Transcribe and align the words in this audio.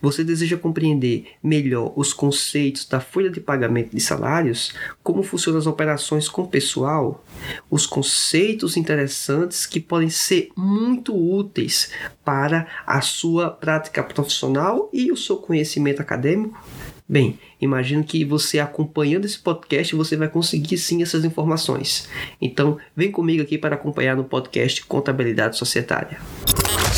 Você 0.00 0.22
deseja 0.22 0.56
compreender 0.56 1.26
melhor 1.42 1.92
os 1.96 2.12
conceitos 2.12 2.86
da 2.86 3.00
folha 3.00 3.30
de 3.30 3.40
pagamento 3.40 3.94
de 3.94 4.00
salários, 4.00 4.72
como 5.02 5.22
funcionam 5.22 5.58
as 5.58 5.66
operações 5.66 6.28
com 6.28 6.42
o 6.42 6.48
pessoal, 6.48 7.24
os 7.70 7.86
conceitos 7.86 8.76
interessantes 8.76 9.66
que 9.66 9.80
podem 9.80 10.10
ser 10.10 10.50
muito 10.56 11.16
úteis 11.16 11.90
para 12.24 12.66
a 12.86 13.00
sua 13.00 13.50
prática 13.50 14.02
profissional 14.02 14.88
e 14.92 15.10
o 15.10 15.16
seu 15.16 15.36
conhecimento 15.36 16.00
acadêmico? 16.00 16.60
Bem, 17.08 17.38
imagino 17.58 18.04
que 18.04 18.22
você 18.22 18.58
acompanhando 18.58 19.24
esse 19.24 19.38
podcast 19.38 19.96
você 19.96 20.14
vai 20.14 20.28
conseguir 20.28 20.76
sim 20.76 21.02
essas 21.02 21.24
informações. 21.24 22.06
Então, 22.38 22.76
vem 22.94 23.10
comigo 23.10 23.42
aqui 23.42 23.56
para 23.56 23.76
acompanhar 23.76 24.14
no 24.14 24.24
podcast 24.24 24.84
Contabilidade 24.84 25.56
Societária. 25.56 26.20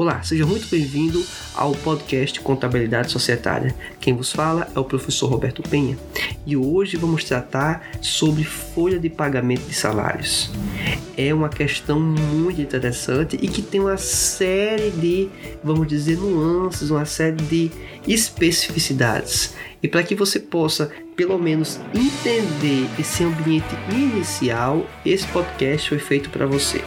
Olá, 0.00 0.22
seja 0.22 0.46
muito 0.46 0.68
bem-vindo 0.68 1.26
ao 1.56 1.72
podcast 1.72 2.38
Contabilidade 2.38 3.10
Societária. 3.10 3.74
Quem 3.98 4.14
vos 4.14 4.30
fala 4.30 4.68
é 4.72 4.78
o 4.78 4.84
professor 4.84 5.28
Roberto 5.28 5.60
Penha 5.60 5.98
e 6.46 6.56
hoje 6.56 6.96
vamos 6.96 7.24
tratar 7.24 7.84
sobre 8.00 8.44
folha 8.44 8.96
de 8.96 9.10
pagamento 9.10 9.62
de 9.62 9.74
salários. 9.74 10.52
É 11.16 11.34
uma 11.34 11.48
questão 11.48 11.98
muito 11.98 12.60
interessante 12.60 13.36
e 13.42 13.48
que 13.48 13.60
tem 13.60 13.80
uma 13.80 13.96
série 13.96 14.92
de, 14.92 15.28
vamos 15.64 15.88
dizer, 15.88 16.16
nuances, 16.16 16.90
uma 16.90 17.04
série 17.04 17.42
de 17.42 17.68
especificidades. 18.06 19.56
E 19.82 19.88
para 19.88 20.04
que 20.04 20.14
você 20.14 20.38
possa, 20.38 20.92
pelo 21.16 21.40
menos, 21.40 21.80
entender 21.92 22.88
esse 23.00 23.24
ambiente 23.24 23.74
inicial, 23.90 24.86
esse 25.04 25.26
podcast 25.26 25.88
foi 25.88 25.98
feito 25.98 26.30
para 26.30 26.46
você. 26.46 26.84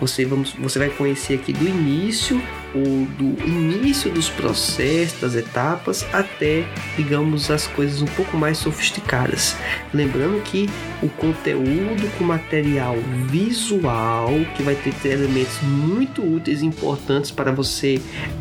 Você, 0.00 0.24
vamos, 0.24 0.52
você 0.54 0.78
vai 0.78 0.90
conhecer 0.90 1.34
aqui 1.34 1.52
do 1.52 1.68
início 1.68 2.40
ou 2.74 3.06
do 3.16 3.46
início 3.46 4.10
dos 4.10 4.28
processos, 4.28 5.20
das 5.20 5.34
etapas, 5.34 6.06
até, 6.12 6.64
digamos, 6.96 7.50
as 7.50 7.66
coisas 7.66 8.02
um 8.02 8.06
pouco 8.06 8.36
mais 8.36 8.58
sofisticadas. 8.58 9.56
Lembrando 9.92 10.42
que 10.42 10.68
o 11.02 11.08
conteúdo 11.08 12.10
com 12.18 12.24
material 12.24 12.96
visual, 13.26 14.30
que 14.56 14.62
vai 14.62 14.74
ter 14.74 14.92
elementos 15.06 15.60
muito 15.62 16.22
úteis 16.22 16.62
e 16.62 16.66
importantes 16.66 17.30
para 17.30 17.52
você 17.52 18.00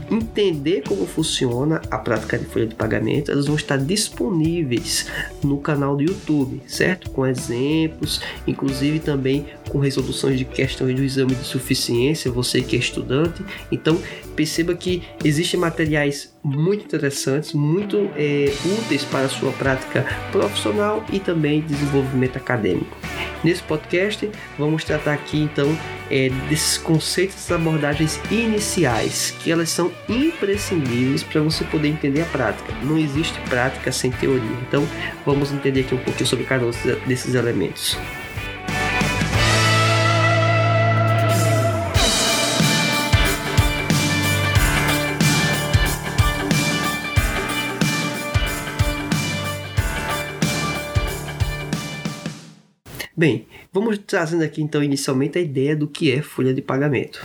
entender 0.10 0.84
como 0.88 1.06
funciona 1.06 1.82
a 1.90 1.98
prática 1.98 2.38
de 2.38 2.46
folha 2.46 2.68
de 2.68 2.76
pagamento, 2.76 3.32
elas 3.32 3.48
vão 3.48 3.56
estar 3.56 3.78
disponíveis 3.78 5.08
no 5.44 5.58
canal 5.58 5.96
do 5.96 6.04
YouTube, 6.04 6.62
certo? 6.68 7.10
Com 7.12 7.26
exemplos, 7.26 8.22
inclusive 8.46 9.00
também 9.00 9.46
com 9.70 9.80
resoluções 9.80 10.38
de 10.38 10.46
questões 10.46 10.96
do 10.96 11.04
exame 11.04 11.36
de 11.36 11.44
suficiência, 11.44 12.32
você 12.32 12.62
que 12.62 12.76
é 12.76 12.80
estudante. 12.80 13.44
Então, 13.72 14.00
perceba 14.36 14.74
que 14.76 15.04
existem 15.24 15.60
materiais 15.60 16.34
muito 16.44 16.86
interessantes, 16.86 17.54
muito 17.54 18.10
é, 18.16 18.52
úteis 18.80 19.04
para 19.04 19.26
a 19.26 19.30
sua 19.30 19.52
prática 19.54 20.06
profissional 20.32 21.04
e 21.12 21.20
também 21.20 21.62
desenvolvimento 21.62 22.38
acadêmico. 22.38 22.98
Nesse 23.44 23.64
podcast, 23.64 24.30
vamos 24.58 24.84
tratar 24.84 25.14
aqui 25.14 25.38
então 25.38 25.78
é, 26.10 26.30
desses 26.50 26.78
conceitos, 26.78 27.36
das 27.36 27.52
abordagens 27.52 28.20
iniciais, 28.30 29.34
que 29.40 29.52
elas 29.52 29.70
são 29.70 29.92
imprescindíveis 30.10 31.24
para 31.24 31.42
você 31.42 31.64
poder 31.66 31.90
entender 31.90 32.22
a 32.22 32.26
prática. 32.26 32.74
Não 32.84 32.98
existe 32.98 33.40
prática 33.50 33.92
sem 33.92 34.12
teoria. 34.12 34.58
Então, 34.68 34.86
vamos 35.26 35.52
entender 35.52 35.82
aqui 35.82 35.96
um 35.96 36.00
pouquinho 36.00 36.28
sobre 36.28 36.46
cada 36.46 36.66
um 36.66 36.72
desses 37.06 37.36
elementos. 37.36 37.98
Bem, 53.20 53.48
vamos 53.74 53.98
trazendo 53.98 54.46
aqui 54.46 54.62
então 54.62 54.82
inicialmente 54.82 55.38
a 55.38 55.42
ideia 55.42 55.76
do 55.76 55.90
que 55.90 56.10
é 56.10 56.22
folha 56.22 56.54
de 56.54 56.62
pagamento. 56.62 57.22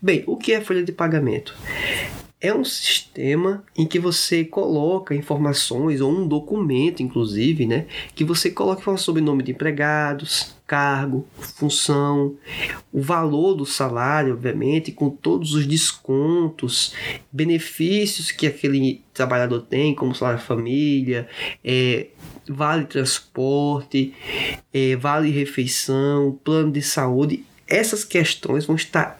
Bem, 0.00 0.22
o 0.28 0.36
que 0.36 0.52
é 0.52 0.60
folha 0.60 0.84
de 0.84 0.92
pagamento? 0.92 1.56
É 2.44 2.52
um 2.52 2.62
sistema 2.62 3.64
em 3.74 3.86
que 3.86 3.98
você 3.98 4.44
coloca 4.44 5.14
informações, 5.14 6.02
ou 6.02 6.12
um 6.12 6.28
documento, 6.28 7.02
inclusive, 7.02 7.64
né? 7.64 7.86
Que 8.14 8.22
você 8.22 8.50
coloca 8.50 8.94
sobre 8.98 9.22
nome 9.22 9.42
de 9.42 9.52
empregados, 9.52 10.54
cargo, 10.66 11.26
função, 11.38 12.36
o 12.92 13.00
valor 13.00 13.54
do 13.54 13.64
salário, 13.64 14.34
obviamente, 14.34 14.92
com 14.92 15.08
todos 15.08 15.54
os 15.54 15.66
descontos, 15.66 16.92
benefícios 17.32 18.30
que 18.30 18.46
aquele 18.46 19.00
trabalhador 19.14 19.62
tem, 19.62 19.94
como 19.94 20.14
salário 20.14 20.38
família, 20.38 21.26
é, 21.64 22.08
vale 22.46 22.84
transporte, 22.84 24.12
é, 24.70 24.94
vale 24.96 25.30
refeição, 25.30 26.38
plano 26.44 26.70
de 26.70 26.82
saúde. 26.82 27.42
Essas 27.66 28.04
questões 28.04 28.66
vão 28.66 28.76
estar 28.76 29.18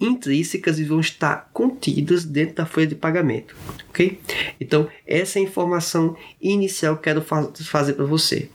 intrínsecas 0.00 0.78
e 0.78 0.84
vão 0.84 1.00
estar 1.00 1.48
contidas 1.52 2.24
dentro 2.24 2.56
da 2.56 2.66
folha 2.66 2.86
de 2.86 2.94
pagamento, 2.94 3.56
ok? 3.88 4.18
Então, 4.60 4.88
essa 5.06 5.38
é 5.38 5.42
a 5.42 5.44
informação 5.44 6.16
inicial 6.40 6.96
que 6.96 7.04
quero 7.04 7.22
fa 7.22 7.50
fazer 7.64 7.94
para 7.94 8.04
você. 8.04 8.48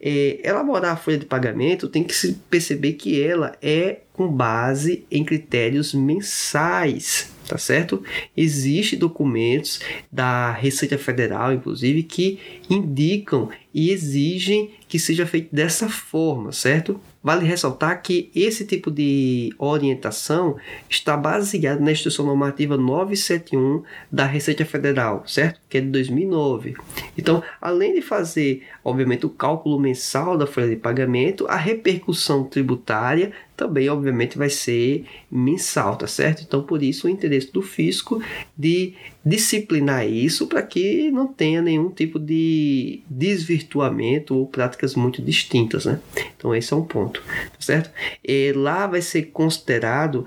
É, 0.00 0.40
elaborar 0.42 0.92
a 0.92 0.96
folha 0.96 1.18
de 1.18 1.26
pagamento 1.26 1.88
tem 1.88 2.02
que 2.02 2.14
se 2.14 2.34
perceber 2.50 2.94
que 2.94 3.22
ela 3.22 3.56
é 3.62 4.00
com 4.12 4.28
base 4.28 5.04
em 5.10 5.24
critérios 5.24 5.94
mensais, 5.94 7.30
tá 7.46 7.56
certo? 7.56 8.02
Existem 8.36 8.98
documentos 8.98 9.80
da 10.10 10.52
Receita 10.52 10.98
Federal, 10.98 11.52
inclusive, 11.52 12.02
que 12.02 12.38
indicam 12.68 13.48
e 13.72 13.90
exigem 13.90 14.72
que 14.88 14.98
seja 14.98 15.24
feito 15.24 15.54
dessa 15.54 15.88
forma, 15.88 16.52
certo? 16.52 17.00
Vale 17.22 17.44
ressaltar 17.44 18.02
que 18.02 18.30
esse 18.34 18.64
tipo 18.64 18.90
de 18.90 19.54
orientação 19.58 20.56
está 20.88 21.16
baseado 21.18 21.80
na 21.80 21.92
Instrução 21.92 22.24
Normativa 22.24 22.78
971 22.78 23.82
da 24.10 24.24
Receita 24.24 24.64
Federal, 24.64 25.22
certo? 25.26 25.60
Que 25.68 25.78
é 25.78 25.80
de 25.82 25.88
2009. 25.88 26.76
Então, 27.18 27.42
além 27.60 27.94
de 27.94 28.00
fazer, 28.00 28.62
obviamente, 28.82 29.26
o 29.26 29.30
cálculo 29.30 29.78
mensal 29.78 30.38
da 30.38 30.46
folha 30.46 30.68
de 30.70 30.76
pagamento, 30.76 31.46
a 31.46 31.56
repercussão 31.56 32.44
tributária 32.44 33.32
também, 33.60 33.90
obviamente, 33.90 34.38
vai 34.38 34.48
ser 34.48 35.04
mensal, 35.30 35.94
tá 35.94 36.06
certo? 36.06 36.42
Então, 36.42 36.62
por 36.62 36.82
isso, 36.82 37.06
o 37.06 37.10
interesse 37.10 37.52
do 37.52 37.60
fisco 37.60 38.22
de 38.56 38.94
disciplinar 39.22 40.08
isso 40.08 40.46
para 40.46 40.62
que 40.62 41.10
não 41.10 41.26
tenha 41.26 41.60
nenhum 41.60 41.90
tipo 41.90 42.18
de 42.18 43.02
desvirtuamento 43.06 44.34
ou 44.34 44.46
práticas 44.46 44.94
muito 44.94 45.20
distintas, 45.20 45.84
né? 45.84 46.00
Então, 46.34 46.54
esse 46.54 46.72
é 46.72 46.76
um 46.76 46.84
ponto, 46.84 47.22
tá 47.22 47.60
certo? 47.60 47.90
E 48.24 48.50
lá 48.54 48.86
vai 48.86 49.02
ser 49.02 49.24
considerado 49.24 50.24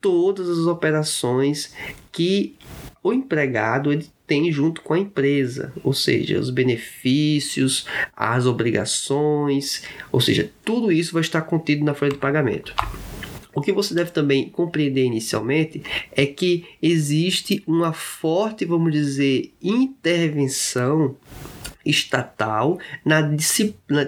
todas 0.00 0.48
as 0.48 0.66
operações 0.66 1.74
que 2.12 2.54
o 3.02 3.12
empregado 3.12 3.92
ele 3.92 4.06
tem 4.28 4.52
junto 4.52 4.82
com 4.82 4.92
a 4.92 4.98
empresa, 4.98 5.72
ou 5.82 5.94
seja, 5.94 6.38
os 6.38 6.50
benefícios, 6.50 7.86
as 8.14 8.44
obrigações, 8.44 9.82
ou 10.12 10.20
seja, 10.20 10.52
tudo 10.62 10.92
isso 10.92 11.14
vai 11.14 11.22
estar 11.22 11.40
contido 11.40 11.82
na 11.82 11.94
folha 11.94 12.12
de 12.12 12.18
pagamento. 12.18 12.74
O 13.54 13.62
que 13.62 13.72
você 13.72 13.94
deve 13.94 14.10
também 14.12 14.50
compreender 14.50 15.04
inicialmente 15.04 15.82
é 16.12 16.26
que 16.26 16.64
existe 16.80 17.62
uma 17.66 17.92
forte, 17.92 18.64
vamos 18.66 18.92
dizer, 18.92 19.52
intervenção 19.60 21.16
estatal 21.88 22.78
na 23.04 23.18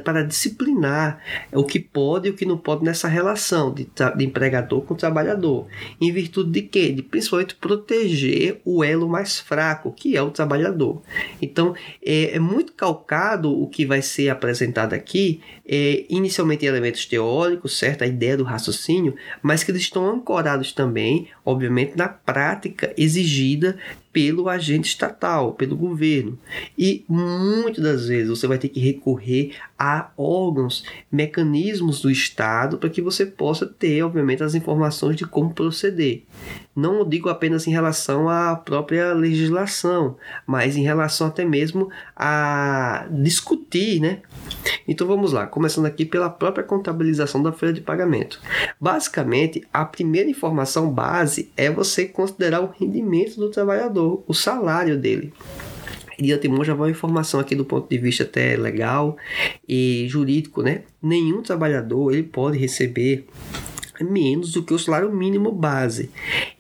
para 0.05 0.23
disciplinar 0.23 1.21
o 1.53 1.65
que 1.65 1.81
pode 1.81 2.29
e 2.29 2.31
o 2.31 2.35
que 2.35 2.45
não 2.45 2.59
pode 2.59 2.85
nessa 2.85 3.09
relação 3.09 3.73
de, 3.73 3.89
de 4.17 4.25
empregador 4.25 4.83
com 4.83 4.95
trabalhador. 4.95 5.67
Em 6.01 6.13
virtude 6.13 6.51
de 6.51 6.63
quê? 6.63 6.93
De 6.93 7.03
principalmente 7.03 7.55
proteger 7.55 8.61
o 8.65 8.85
elo 8.85 9.09
mais 9.09 9.39
fraco, 9.39 9.93
que 9.93 10.17
é 10.17 10.23
o 10.23 10.31
trabalhador. 10.31 11.03
Então, 11.41 11.75
é, 12.05 12.37
é 12.37 12.39
muito 12.39 12.73
calcado 12.73 13.51
o 13.51 13.67
que 13.67 13.87
vai 13.87 14.03
ser 14.03 14.29
apresentado 14.29 14.93
aqui, 14.93 15.41
é, 15.67 16.05
inicialmente 16.09 16.65
em 16.65 16.69
elementos 16.69 17.07
teóricos, 17.07 17.79
certo? 17.79 18.03
A 18.03 18.07
ideia 18.07 18.37
do 18.37 18.45
raciocínio, 18.45 19.15
mas 19.43 19.65
que 19.65 19.71
eles 19.71 19.83
estão 19.83 20.09
ancorados 20.09 20.73
também, 20.73 21.29
obviamente, 21.45 21.97
na 21.97 22.09
prática 22.09 22.93
exigida 22.97 23.79
pelo 24.13 24.49
agente 24.49 24.89
estatal, 24.89 25.53
pelo 25.53 25.77
governo. 25.77 26.39
E 26.77 27.05
muitas 27.09 27.83
das 27.83 28.07
vezes 28.07 28.29
você 28.29 28.47
vai 28.47 28.59
ter 28.59 28.69
que 28.69 28.81
recorrer 28.81 29.55
a 29.79 30.11
órgãos, 30.17 30.85
mecanismos 31.11 32.01
do 32.03 32.11
Estado 32.11 32.77
para 32.77 32.91
que 32.91 33.01
você 33.01 33.25
possa 33.25 33.67
ter, 33.67 34.03
obviamente, 34.03 34.43
as 34.43 34.55
informações 34.55 35.17
de 35.17 35.27
como 35.27 35.55
proceder. 35.55 36.25
Não 36.75 37.07
digo 37.09 37.29
apenas 37.29 37.67
em 37.67 37.71
relação 37.71 38.29
à 38.29 38.55
própria 38.57 39.13
legislação, 39.13 40.17
mas 40.47 40.77
em 40.77 40.83
relação 40.83 41.27
até 41.27 41.45
mesmo 41.45 41.91
a 42.15 43.07
discutir, 43.11 44.01
né? 44.01 44.21
Então 44.87 45.07
vamos 45.07 45.33
lá, 45.33 45.47
começando 45.47 45.87
aqui 45.87 46.05
pela 46.05 46.31
própria 46.31 46.65
contabilização 46.65 47.43
da 47.43 47.53
folha 47.53 47.73
de 47.73 47.81
pagamento. 47.81 48.41
Basicamente, 48.81 49.67
a 49.73 49.85
primeira 49.85 50.31
informação 50.31 50.91
base 50.91 51.51
é 51.57 51.71
você 51.71 52.07
considerar 52.07 52.61
o 52.61 52.73
rendimento 52.79 53.37
do 53.37 53.51
trabalhador, 53.51 54.00
o 54.27 54.35
salário 54.35 54.99
dele 54.99 55.33
de 56.23 56.33
antemão 56.33 56.65
já 56.65 56.75
vai 56.75 56.89
uma 56.89 56.91
informação 56.91 57.41
aqui 57.41 57.55
do 57.55 57.65
ponto 57.65 57.89
de 57.89 57.99
vista 57.99 58.25
até 58.25 58.57
legal 58.57 59.17
e 59.69 60.07
jurídico, 60.09 60.63
né? 60.63 60.83
Nenhum 61.03 61.43
trabalhador 61.43 62.13
ele 62.13 62.23
pode 62.23 62.59
receber 62.59 63.27
menos 64.01 64.53
do 64.53 64.63
que 64.63 64.73
o 64.73 64.79
salário 64.79 65.13
mínimo 65.13 65.53
base. 65.53 66.11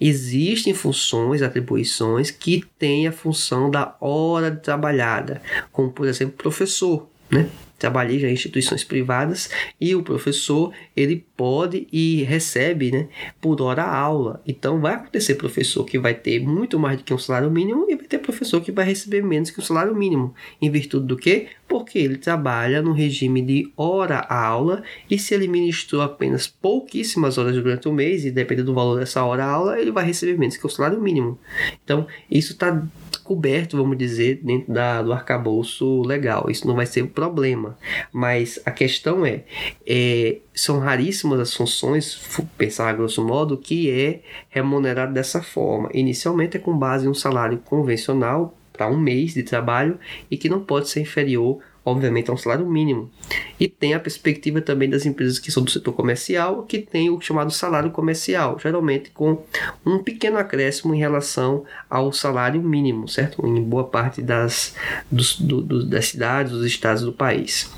Existem 0.00 0.74
funções, 0.74 1.42
atribuições 1.42 2.30
que 2.30 2.64
têm 2.78 3.06
a 3.06 3.12
função 3.12 3.70
da 3.70 3.96
hora 4.00 4.50
trabalhada, 4.50 5.40
como 5.72 5.90
por 5.90 6.06
exemplo 6.06 6.34
professor, 6.36 7.08
né? 7.30 7.48
Trabalhei 7.80 8.20
já 8.20 8.28
em 8.28 8.34
instituições 8.34 8.84
privadas 8.84 9.50
e 9.80 9.96
o 9.96 10.02
professor 10.02 10.72
ele 10.94 11.24
pode 11.34 11.88
e 11.90 12.22
recebe 12.24 12.92
né, 12.92 13.08
por 13.40 13.60
hora 13.62 13.82
aula. 13.82 14.40
Então 14.46 14.78
vai 14.80 14.94
acontecer 14.94 15.34
professor 15.36 15.84
que 15.84 15.98
vai 15.98 16.12
ter 16.14 16.40
muito 16.40 16.78
mais 16.78 16.98
do 16.98 17.04
que 17.04 17.14
um 17.14 17.18
salário 17.18 17.50
mínimo 17.50 17.86
e 17.88 17.96
vai 17.96 18.06
ter 18.06 18.18
professor 18.18 18.60
que 18.60 18.70
vai 18.70 18.84
receber 18.84 19.22
menos 19.22 19.50
que 19.50 19.58
um 19.58 19.64
salário 19.64 19.96
mínimo. 19.96 20.34
Em 20.60 20.70
virtude 20.70 21.06
do 21.06 21.16
que? 21.16 21.48
Porque 21.66 21.98
ele 21.98 22.18
trabalha 22.18 22.82
no 22.82 22.92
regime 22.92 23.40
de 23.40 23.72
hora-aula 23.74 24.82
e 25.08 25.18
se 25.18 25.34
ele 25.34 25.48
ministrou 25.48 26.02
apenas 26.02 26.46
pouquíssimas 26.46 27.38
horas 27.38 27.54
durante 27.54 27.88
o 27.88 27.92
mês 27.92 28.26
e 28.26 28.30
dependendo 28.30 28.66
do 28.66 28.74
valor 28.74 28.98
dessa 28.98 29.24
hora-aula, 29.24 29.80
ele 29.80 29.90
vai 29.90 30.04
receber 30.04 30.36
menos 30.36 30.58
que 30.58 30.66
o 30.66 30.68
salário 30.68 31.00
mínimo. 31.00 31.38
Então 31.82 32.06
isso 32.30 32.52
está 32.52 32.86
coberto, 33.30 33.76
vamos 33.76 33.96
dizer, 33.96 34.40
dentro 34.42 34.72
da, 34.72 35.00
do 35.00 35.12
arcabouço 35.12 36.02
legal. 36.02 36.50
Isso 36.50 36.66
não 36.66 36.74
vai 36.74 36.84
ser 36.84 37.04
um 37.04 37.06
problema. 37.06 37.78
Mas 38.12 38.58
a 38.66 38.72
questão 38.72 39.24
é, 39.24 39.44
é 39.86 40.38
são 40.52 40.80
raríssimas 40.80 41.38
as 41.38 41.54
funções, 41.54 42.20
pensar 42.58 42.88
a 42.88 42.92
grosso 42.92 43.24
modo, 43.24 43.56
que 43.56 43.88
é 43.88 44.22
remunerado 44.48 45.14
dessa 45.14 45.40
forma. 45.40 45.88
Inicialmente 45.94 46.56
é 46.56 46.60
com 46.60 46.76
base 46.76 47.06
em 47.06 47.08
um 47.08 47.14
salário 47.14 47.58
convencional 47.58 48.58
para 48.72 48.88
um 48.88 48.98
mês 48.98 49.32
de 49.32 49.44
trabalho 49.44 49.96
e 50.28 50.36
que 50.36 50.48
não 50.48 50.64
pode 50.64 50.88
ser 50.88 51.02
inferior 51.02 51.60
obviamente 51.84 52.30
é 52.30 52.32
um 52.32 52.36
salário 52.36 52.66
mínimo. 52.66 53.10
E 53.58 53.68
tem 53.68 53.94
a 53.94 54.00
perspectiva 54.00 54.60
também 54.60 54.88
das 54.88 55.06
empresas 55.06 55.38
que 55.38 55.50
são 55.50 55.62
do 55.62 55.70
setor 55.70 55.92
comercial, 55.92 56.64
que 56.64 56.78
tem 56.78 57.10
o 57.10 57.20
chamado 57.20 57.50
salário 57.50 57.90
comercial, 57.90 58.58
geralmente 58.58 59.10
com 59.10 59.42
um 59.84 59.98
pequeno 59.98 60.38
acréscimo 60.38 60.94
em 60.94 60.98
relação 60.98 61.64
ao 61.88 62.12
salário 62.12 62.62
mínimo, 62.62 63.08
certo? 63.08 63.46
Em 63.46 63.62
boa 63.62 63.84
parte 63.84 64.22
das, 64.22 64.74
dos, 65.10 65.38
do, 65.40 65.60
do, 65.60 65.86
das 65.86 66.06
cidades, 66.06 66.52
dos 66.52 66.66
estados 66.66 67.02
do 67.02 67.12
país. 67.12 67.70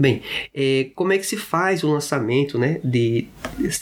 Bem, 0.00 0.22
é, 0.54 0.90
como 0.94 1.12
é 1.12 1.18
que 1.18 1.26
se 1.26 1.36
faz 1.36 1.84
o 1.84 1.92
lançamento 1.92 2.58
né, 2.58 2.80
de 2.82 3.28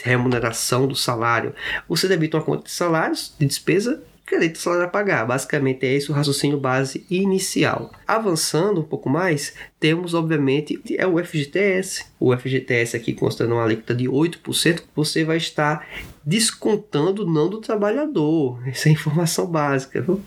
remuneração 0.02 0.88
do 0.88 0.96
salário? 0.96 1.54
Você 1.88 2.08
debita 2.08 2.36
uma 2.36 2.42
conta 2.42 2.64
de 2.64 2.72
salários, 2.72 3.32
de 3.38 3.46
despesa, 3.46 4.02
crédito 4.28 4.58
salário 4.58 4.84
a 4.84 4.88
pagar. 4.88 5.26
Basicamente 5.26 5.86
é 5.86 5.94
esse 5.94 6.10
o 6.10 6.14
raciocínio 6.14 6.60
base 6.60 7.04
inicial. 7.10 7.90
Avançando 8.06 8.80
um 8.80 8.84
pouco 8.84 9.08
mais, 9.08 9.54
temos 9.80 10.14
obviamente 10.14 10.80
é 10.96 11.06
o 11.06 11.22
FGTS. 11.24 12.06
O 12.18 12.36
FGTS 12.36 12.96
aqui 12.96 13.12
constando 13.12 13.54
uma 13.54 13.64
alíquota 13.64 13.94
de 13.94 14.06
8%, 14.06 14.82
você 14.94 15.24
vai 15.24 15.36
estar 15.36 15.86
descontando 16.28 17.26
não 17.26 17.48
do 17.48 17.58
trabalhador. 17.58 18.60
Essa 18.68 18.88
é 18.88 18.90
a 18.90 18.92
informação 18.92 19.46
básica. 19.46 20.02
Viu? 20.02 20.20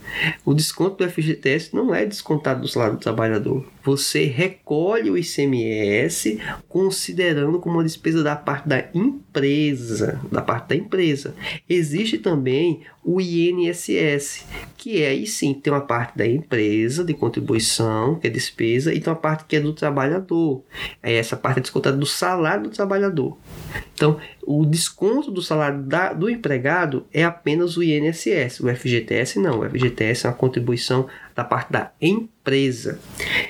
O 0.43 0.53
desconto 0.53 0.97
do 0.97 1.09
FGTS 1.09 1.75
não 1.75 1.93
é 1.93 2.05
descontado 2.05 2.61
do 2.61 2.67
salário 2.67 2.95
do 2.95 3.01
trabalhador. 3.01 3.65
Você 3.83 4.25
recolhe 4.25 5.11
o 5.11 5.17
ICMS 5.17 6.39
considerando 6.67 7.59
como 7.59 7.77
uma 7.77 7.83
despesa 7.83 8.23
da 8.23 8.35
parte 8.35 8.67
da 8.67 8.89
empresa, 8.93 10.19
da 10.31 10.41
parte 10.41 10.69
da 10.69 10.75
empresa. 10.75 11.35
Existe 11.69 12.17
também 12.17 12.81
o 13.03 13.19
INSS, 13.19 14.45
que 14.77 15.01
é 15.01 15.09
aí 15.09 15.25
sim 15.25 15.53
tem 15.53 15.73
uma 15.73 15.81
parte 15.81 16.17
da 16.17 16.25
empresa 16.27 17.03
de 17.03 17.13
contribuição, 17.13 18.15
que 18.15 18.27
é 18.27 18.29
despesa, 18.29 18.93
e 18.93 18.99
tem 18.99 19.11
uma 19.11 19.19
parte 19.19 19.40
que 19.47 19.55
é 19.55 19.59
do 19.59 19.73
trabalhador. 19.73 20.63
Essa 21.01 21.35
parte 21.35 21.59
é 21.59 21.61
descontada 21.61 21.97
do 21.97 22.05
salário 22.05 22.63
do 22.63 22.69
trabalhador. 22.69 23.37
Então, 23.93 24.19
o 24.43 24.65
desconto 24.65 25.31
do 25.31 25.41
salário 25.41 25.83
da, 25.83 26.13
do 26.13 26.29
empregado 26.29 27.05
é 27.13 27.23
apenas 27.23 27.77
o 27.77 27.83
INSS, 27.83 28.59
o 28.59 28.75
FGTS 28.75 29.39
não. 29.39 29.59
O 29.59 29.69
FGTS 29.69 30.25
é 30.25 30.29
uma 30.29 30.35
contribuição 30.35 31.07
da 31.35 31.43
parte 31.43 31.71
da 31.71 31.91
empresa. 32.01 32.31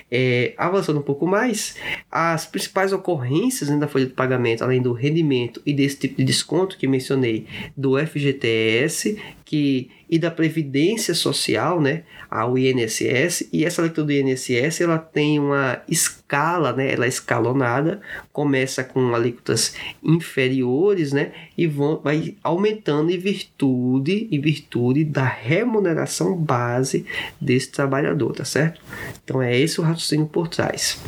É, 0.09 0.53
avançando 0.57 0.99
um 0.99 1.03
pouco 1.03 1.25
mais, 1.25 1.75
as 2.11 2.45
principais 2.45 2.91
ocorrências 2.91 3.69
da 3.79 3.87
folha 3.87 4.05
de 4.05 4.13
pagamento, 4.13 4.63
além 4.63 4.81
do 4.81 4.91
rendimento 4.91 5.61
e 5.65 5.73
desse 5.73 5.97
tipo 5.97 6.17
de 6.17 6.25
desconto 6.25 6.77
que 6.77 6.87
mencionei, 6.87 7.47
do 7.77 7.97
FGTS 7.97 9.17
que, 9.51 9.89
e 10.09 10.17
da 10.17 10.31
Previdência 10.31 11.13
Social, 11.13 11.81
né, 11.81 12.03
ao 12.29 12.57
INSS, 12.57 13.49
e 13.51 13.65
essa 13.65 13.81
leitura 13.81 14.07
do 14.07 14.13
INSS 14.13 14.79
ela 14.79 14.97
tem 14.97 15.39
uma 15.39 15.81
escala, 15.89 16.71
né, 16.71 16.93
ela 16.93 17.05
é 17.05 17.09
escalonada, 17.09 18.01
começa 18.31 18.81
com 18.81 19.13
alíquotas 19.13 19.75
inferiores, 20.01 21.11
né, 21.11 21.33
e 21.57 21.67
vão, 21.67 21.99
vai 22.01 22.35
aumentando 22.41 23.11
em 23.11 23.17
virtude, 23.17 24.29
em 24.31 24.39
virtude 24.39 25.03
da 25.03 25.25
remuneração 25.25 26.35
base 26.35 27.05
desse 27.39 27.69
trabalhador, 27.71 28.33
tá 28.33 28.45
certo? 28.45 28.80
Então 29.23 29.41
é 29.41 29.57
esse 29.57 29.79
o 29.79 29.83
raciocínio 29.83 30.27
por 30.27 30.47
trás. 30.47 30.99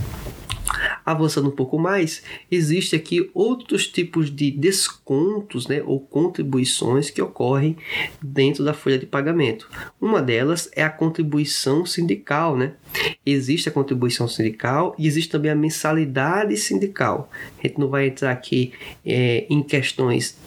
Avançando 1.06 1.50
um 1.50 1.52
pouco 1.52 1.78
mais, 1.78 2.24
existe 2.50 2.96
aqui 2.96 3.30
outros 3.34 3.88
tipos 3.88 4.34
de 4.34 4.50
descontos 4.50 5.68
né, 5.68 5.84
ou 5.86 6.00
contribuições 6.00 7.10
que 7.10 7.22
ocorrem 7.22 7.76
dentro 8.22 8.64
da 8.64 8.74
folha 8.74 8.98
de 8.98 9.06
pagamento. 9.06 9.70
Uma 10.00 10.22
delas 10.22 10.70
é 10.76 10.84
a 10.84 10.90
contribuição 10.90 11.86
sindical. 11.86 12.56
Né? 12.56 12.74
Existe 13.26 13.68
a 13.68 13.72
contribuição 13.72 14.28
sindical 14.28 14.96
e 14.98 15.06
existe 15.06 15.30
também 15.30 15.52
a 15.52 15.56
mensalidade 15.56 16.56
sindical. 16.56 17.30
A 17.60 17.68
gente 17.68 17.80
não 17.80 17.90
vai 17.90 18.08
entrar 18.08 18.32
aqui 18.32 18.72
é, 19.06 19.46
em 19.50 19.62
questões 19.62 20.38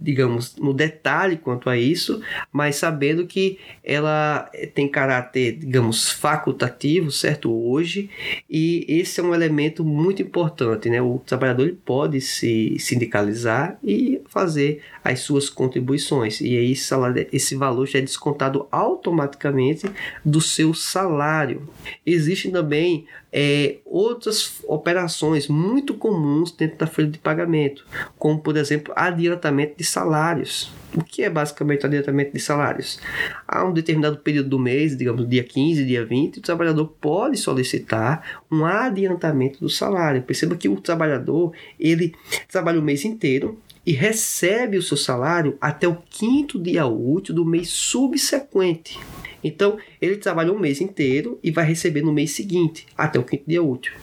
digamos, 0.00 0.56
no 0.56 0.72
detalhe 0.72 1.36
quanto 1.36 1.68
a 1.70 1.76
isso, 1.76 2.20
mas 2.52 2.76
sabendo 2.76 3.26
que 3.26 3.58
ela 3.82 4.50
tem 4.74 4.88
caráter, 4.88 5.56
digamos, 5.58 6.10
facultativo, 6.10 7.10
certo? 7.10 7.52
Hoje, 7.52 8.10
e 8.48 8.84
esse 8.88 9.20
é 9.20 9.22
um 9.22 9.34
elemento 9.34 9.84
muito 9.84 10.22
importante, 10.22 10.88
né? 10.88 11.00
O 11.00 11.18
trabalhador 11.18 11.74
pode 11.84 12.20
se 12.20 12.76
sindicalizar 12.78 13.78
e 13.82 14.20
fazer 14.28 14.82
as 15.08 15.20
suas 15.20 15.48
contribuições, 15.48 16.40
e 16.40 16.56
aí 16.56 16.74
esse 17.32 17.56
valor 17.56 17.86
já 17.86 17.98
é 17.98 18.02
descontado 18.02 18.66
automaticamente 18.70 19.90
do 20.24 20.40
seu 20.40 20.74
salário. 20.74 21.68
Existem 22.04 22.50
também 22.50 23.06
é, 23.32 23.76
outras 23.84 24.60
operações 24.64 25.48
muito 25.48 25.94
comuns 25.94 26.50
dentro 26.52 26.78
da 26.78 26.86
folha 26.86 27.08
de 27.08 27.18
pagamento, 27.18 27.86
como 28.18 28.40
por 28.40 28.56
exemplo 28.56 28.92
adiantamento 28.96 29.76
de 29.76 29.84
salários. 29.84 30.70
O 30.94 31.04
que 31.04 31.22
é 31.22 31.28
basicamente 31.28 31.84
adiantamento 31.84 32.32
de 32.32 32.40
salários? 32.40 32.98
Há 33.46 33.64
um 33.64 33.72
determinado 33.72 34.16
período 34.18 34.48
do 34.48 34.58
mês, 34.58 34.96
digamos 34.96 35.28
dia 35.28 35.44
15, 35.44 35.84
dia 35.84 36.04
20, 36.04 36.38
o 36.38 36.42
trabalhador 36.42 36.86
pode 37.00 37.36
solicitar 37.36 38.42
um 38.50 38.64
adiantamento 38.64 39.60
do 39.60 39.68
salário. 39.68 40.22
Perceba 40.22 40.56
que 40.56 40.68
o 40.68 40.80
trabalhador 40.80 41.52
ele 41.78 42.14
trabalha 42.50 42.80
o 42.80 42.82
mês 42.82 43.04
inteiro, 43.04 43.58
e 43.88 43.92
recebe 43.92 44.76
o 44.76 44.82
seu 44.82 44.98
salário 44.98 45.56
até 45.58 45.88
o 45.88 45.96
quinto 46.10 46.58
dia 46.58 46.86
útil 46.86 47.34
do 47.34 47.42
mês 47.42 47.70
subsequente. 47.70 48.98
Então, 49.42 49.78
ele 49.98 50.18
trabalha 50.18 50.52
um 50.52 50.58
mês 50.58 50.82
inteiro 50.82 51.38
e 51.42 51.50
vai 51.50 51.64
receber 51.64 52.02
no 52.02 52.12
mês 52.12 52.32
seguinte, 52.32 52.86
até 52.94 53.18
o 53.18 53.24
quinto 53.24 53.44
dia 53.46 53.62
útil. 53.62 53.94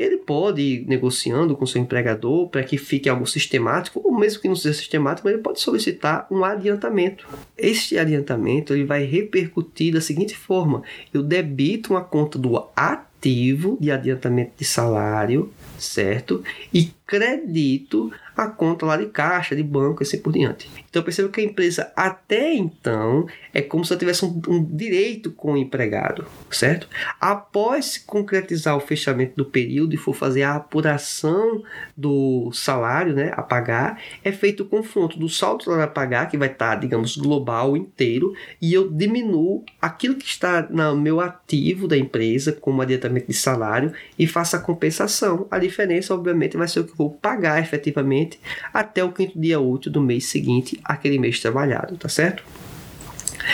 Ele 0.00 0.16
pode 0.16 0.62
ir 0.62 0.86
negociando 0.88 1.54
com 1.54 1.66
seu 1.66 1.78
empregador 1.78 2.48
para 2.48 2.64
que 2.64 2.78
fique 2.78 3.06
algo 3.06 3.26
sistemático, 3.26 4.00
ou 4.02 4.18
mesmo 4.18 4.40
que 4.40 4.48
não 4.48 4.56
seja 4.56 4.78
sistemático, 4.78 5.28
ele 5.28 5.36
pode 5.36 5.60
solicitar 5.60 6.26
um 6.30 6.42
adiantamento. 6.42 7.28
Este 7.54 7.98
adiantamento 7.98 8.72
ele 8.72 8.84
vai 8.84 9.04
repercutir 9.04 9.92
da 9.92 10.00
seguinte 10.00 10.34
forma: 10.34 10.82
eu 11.12 11.22
debito 11.22 11.92
uma 11.92 12.02
conta 12.02 12.38
do 12.38 12.66
ativo 12.74 13.76
de 13.78 13.90
adiantamento 13.90 14.52
de 14.56 14.64
salário, 14.64 15.52
certo? 15.78 16.42
E 16.72 16.90
credito 17.06 18.10
a 18.36 18.46
conta 18.46 18.86
lá 18.86 18.96
de 18.96 19.06
caixa, 19.06 19.54
de 19.54 19.62
banco 19.62 20.02
e 20.02 20.04
assim 20.04 20.18
por 20.18 20.32
diante. 20.32 20.70
Então 20.88 21.02
perceba 21.02 21.28
que 21.28 21.40
a 21.40 21.44
empresa 21.44 21.92
até 21.94 22.54
então 22.54 23.26
é 23.52 23.60
como 23.60 23.84
se 23.84 23.92
ela 23.92 23.98
tivesse 23.98 24.24
um, 24.24 24.40
um 24.48 24.64
direito 24.64 25.30
com 25.30 25.52
o 25.52 25.56
empregado, 25.56 26.24
certo? 26.50 26.88
Após 27.20 27.84
se 27.86 28.00
concretizar 28.00 28.76
o 28.76 28.80
fechamento 28.80 29.34
do 29.36 29.44
período 29.44 29.89
e 29.94 29.98
for 29.98 30.14
fazer 30.14 30.42
a 30.42 30.56
apuração 30.56 31.62
do 31.96 32.50
salário 32.52 33.14
né, 33.14 33.32
a 33.36 33.42
pagar, 33.42 34.00
é 34.24 34.32
feito 34.32 34.62
o 34.62 34.66
confronto 34.66 35.18
do 35.18 35.28
saldo 35.28 35.70
a 35.72 35.86
pagar, 35.86 36.28
que 36.28 36.36
vai 36.36 36.48
estar, 36.48 36.76
digamos, 36.76 37.16
global 37.16 37.76
inteiro, 37.76 38.34
e 38.60 38.72
eu 38.72 38.90
diminuo 38.90 39.64
aquilo 39.80 40.14
que 40.14 40.26
está 40.26 40.62
no 40.70 40.96
meu 40.96 41.20
ativo 41.20 41.86
da 41.86 41.96
empresa, 41.96 42.52
como 42.52 42.82
adiantamento 42.82 43.26
de 43.26 43.34
salário, 43.34 43.92
e 44.18 44.26
faço 44.26 44.56
a 44.56 44.60
compensação. 44.60 45.46
A 45.50 45.58
diferença, 45.58 46.14
obviamente, 46.14 46.56
vai 46.56 46.68
ser 46.68 46.80
o 46.80 46.84
que 46.84 46.92
eu 46.92 46.96
vou 46.96 47.10
pagar 47.10 47.60
efetivamente 47.60 48.40
até 48.72 49.02
o 49.02 49.12
quinto 49.12 49.38
dia 49.38 49.60
útil 49.60 49.92
do 49.92 50.00
mês 50.00 50.26
seguinte 50.26 50.80
àquele 50.84 51.18
mês 51.18 51.40
trabalhado, 51.40 51.96
tá 51.96 52.08
certo? 52.08 52.42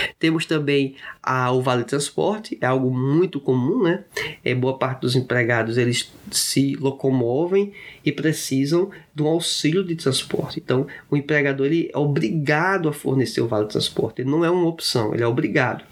Temos 0.18 0.46
também 0.46 0.96
a, 1.22 1.50
o 1.52 1.62
vale 1.62 1.84
transporte, 1.84 2.56
é 2.60 2.66
algo 2.66 2.90
muito 2.90 3.40
comum, 3.40 3.82
né? 3.82 4.04
É, 4.44 4.54
boa 4.54 4.78
parte 4.78 5.00
dos 5.02 5.16
empregados 5.16 5.76
eles 5.76 6.12
se 6.30 6.74
locomovem 6.76 7.72
e 8.04 8.12
precisam 8.12 8.90
de 9.14 9.22
um 9.22 9.26
auxílio 9.26 9.84
de 9.84 9.96
transporte. 9.96 10.60
Então, 10.62 10.86
o 11.10 11.16
empregador 11.16 11.66
ele 11.66 11.90
é 11.92 11.98
obrigado 11.98 12.88
a 12.88 12.92
fornecer 12.92 13.40
o 13.40 13.48
vale 13.48 13.68
transporte, 13.68 14.22
ele 14.22 14.30
não 14.30 14.44
é 14.44 14.50
uma 14.50 14.68
opção, 14.68 15.14
ele 15.14 15.22
é 15.22 15.26
obrigado, 15.26 15.84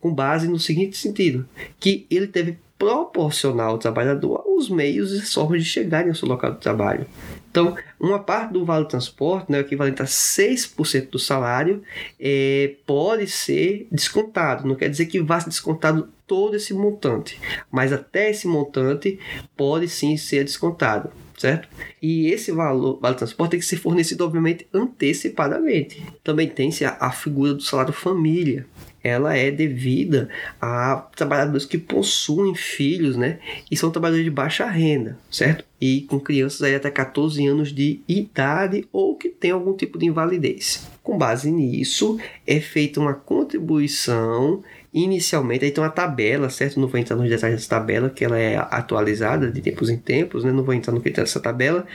com 0.00 0.12
base 0.12 0.48
no 0.48 0.58
seguinte 0.58 0.96
sentido, 0.96 1.46
que 1.78 2.06
ele 2.10 2.26
teve 2.26 2.58
proporcionar 2.80 3.66
ao 3.66 3.76
trabalhador 3.76 4.42
os 4.46 4.70
meios 4.70 5.12
e 5.12 5.20
formas 5.20 5.62
de 5.62 5.68
chegarem 5.68 6.08
ao 6.08 6.14
seu 6.14 6.26
local 6.26 6.52
de 6.52 6.60
trabalho. 6.60 7.06
Então, 7.50 7.76
uma 8.00 8.18
parte 8.18 8.54
do 8.54 8.64
vale 8.64 8.86
transporte, 8.86 9.52
né, 9.52 9.58
equivalente 9.58 10.00
a 10.00 10.06
6% 10.06 11.10
do 11.10 11.18
salário, 11.18 11.82
é, 12.18 12.76
pode 12.86 13.26
ser 13.26 13.86
descontado. 13.92 14.66
Não 14.66 14.74
quer 14.74 14.88
dizer 14.88 15.06
que 15.06 15.20
vá 15.20 15.38
ser 15.38 15.50
descontado 15.50 16.08
todo 16.26 16.56
esse 16.56 16.72
montante, 16.72 17.38
mas 17.70 17.92
até 17.92 18.30
esse 18.30 18.46
montante 18.46 19.18
pode 19.54 19.86
sim 19.86 20.16
ser 20.16 20.44
descontado 20.44 21.10
certo? 21.40 21.70
E 22.02 22.28
esse 22.28 22.52
valor, 22.52 22.98
vale 23.00 23.16
transporte 23.16 23.52
tem 23.52 23.60
que 23.60 23.64
ser 23.64 23.78
fornecido, 23.78 24.22
obviamente, 24.26 24.66
antecipadamente. 24.74 26.04
Também 26.22 26.46
tem-se 26.46 26.84
a, 26.84 26.98
a, 27.00 27.10
figura 27.10 27.54
do 27.54 27.62
salário 27.62 27.94
família, 27.94 28.66
ela 29.02 29.36
é 29.36 29.50
devida 29.50 30.28
a 30.60 30.96
trabalhadores 31.16 31.64
que 31.64 31.78
possuem 31.78 32.54
filhos, 32.54 33.16
né? 33.16 33.38
E 33.70 33.76
são 33.76 33.90
trabalhadores 33.90 34.24
de 34.24 34.30
baixa 34.30 34.66
renda, 34.66 35.18
certo? 35.30 35.64
E 35.80 36.02
com 36.02 36.20
crianças 36.20 36.62
aí 36.62 36.74
até 36.74 36.90
14 36.90 37.46
anos 37.46 37.72
de 37.72 38.00
idade 38.06 38.86
ou 38.92 39.16
que 39.16 39.28
tem 39.28 39.50
algum 39.50 39.74
tipo 39.74 39.98
de 39.98 40.06
invalidez. 40.06 40.86
Com 41.10 41.18
base 41.18 41.50
nisso, 41.50 42.20
é 42.46 42.60
feita 42.60 43.00
uma 43.00 43.14
contribuição 43.14 44.62
Inicialmente, 44.92 45.64
aí 45.64 45.70
tem 45.70 45.82
uma 45.82 45.88
tabela, 45.88 46.50
certo? 46.50 46.80
Não 46.80 46.88
vou 46.88 46.98
entrar 46.98 47.14
nos 47.14 47.28
detalhes 47.28 47.58
dessa 47.58 47.68
tabela, 47.68 48.10
que 48.10 48.24
ela 48.24 48.36
é 48.36 48.56
atualizada 48.56 49.48
de 49.48 49.60
tempos 49.60 49.88
em 49.88 49.96
tempos, 49.96 50.42
né? 50.42 50.50
Não 50.50 50.64
vou 50.64 50.74
entrar 50.74 50.92
no 50.92 51.00
que 51.00 51.10
dessa 51.10 51.38
tabela. 51.38 51.86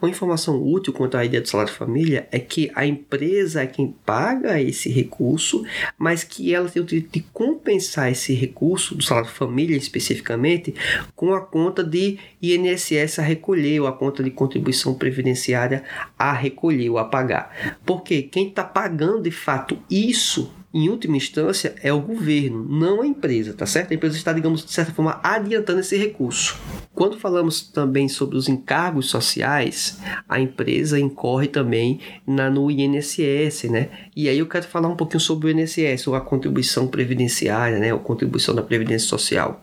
Uma 0.00 0.08
informação 0.08 0.62
útil 0.62 0.94
quanto 0.94 1.18
à 1.18 1.24
ideia 1.24 1.42
do 1.42 1.48
salário 1.48 1.70
de 1.70 1.78
família 1.78 2.26
é 2.32 2.38
que 2.38 2.72
a 2.74 2.86
empresa 2.86 3.62
é 3.62 3.66
quem 3.66 3.94
paga 4.06 4.58
esse 4.58 4.88
recurso, 4.88 5.66
mas 5.98 6.24
que 6.24 6.54
ela 6.54 6.66
tem 6.66 6.80
o 6.80 6.86
direito 6.86 7.12
de 7.12 7.20
compensar 7.30 8.10
esse 8.10 8.32
recurso 8.32 8.94
do 8.94 9.04
salário 9.04 9.28
de 9.28 9.36
família 9.36 9.76
especificamente 9.76 10.74
com 11.14 11.34
a 11.34 11.42
conta 11.42 11.84
de 11.84 12.18
INSS 12.40 13.18
a 13.18 13.22
recolher 13.22 13.80
ou 13.80 13.86
a 13.86 13.92
conta 13.92 14.22
de 14.22 14.30
contribuição 14.30 14.94
previdenciária 14.94 15.84
a 16.18 16.32
recolher 16.32 16.88
ou 16.88 16.96
a 16.96 17.04
pagar. 17.04 17.76
Porque 17.84 18.22
quem 18.34 18.48
está 18.48 18.64
pagando 18.64 19.22
de 19.22 19.30
fato 19.30 19.78
isso 19.88 20.52
em 20.74 20.88
última 20.88 21.16
instância, 21.16 21.76
é 21.84 21.92
o 21.92 22.00
governo, 22.00 22.66
não 22.68 23.00
a 23.00 23.06
empresa, 23.06 23.54
tá 23.54 23.64
certo? 23.64 23.92
A 23.92 23.94
empresa 23.94 24.16
está, 24.16 24.32
digamos, 24.32 24.64
de 24.64 24.72
certa 24.72 24.92
forma, 24.92 25.20
adiantando 25.22 25.78
esse 25.78 25.96
recurso. 25.96 26.58
Quando 26.92 27.16
falamos 27.16 27.62
também 27.62 28.08
sobre 28.08 28.36
os 28.36 28.48
encargos 28.48 29.06
sociais, 29.06 30.00
a 30.28 30.40
empresa 30.40 30.98
incorre 30.98 31.46
também 31.46 32.00
na, 32.26 32.50
no 32.50 32.68
INSS, 32.72 33.70
né? 33.70 33.88
E 34.16 34.28
aí 34.28 34.40
eu 34.40 34.48
quero 34.48 34.66
falar 34.66 34.88
um 34.88 34.96
pouquinho 34.96 35.20
sobre 35.20 35.46
o 35.46 35.50
INSS, 35.56 36.08
ou 36.08 36.16
a 36.16 36.20
contribuição 36.20 36.88
previdenciária, 36.88 37.78
né? 37.78 37.94
Ou 37.94 38.00
contribuição 38.00 38.52
da 38.52 38.62
Previdência 38.62 39.06
Social. 39.06 39.62